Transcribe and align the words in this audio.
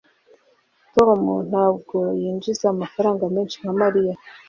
Tom 0.95 1.21
ntabwo 1.49 1.97
yinjiza 2.21 2.65
amafaranga 2.73 3.23
menshi 3.35 3.55
nka 3.61 3.71
Mariya 3.81 4.15